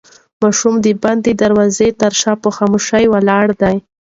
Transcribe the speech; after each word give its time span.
ماشوم 0.41 0.75
د 0.85 0.87
بندې 1.03 1.31
دروازې 1.43 1.87
تر 2.01 2.13
شا 2.21 2.33
په 2.43 2.49
خاموشۍ 2.55 3.05
ولاړ 3.09 3.45
دی. 3.61 3.75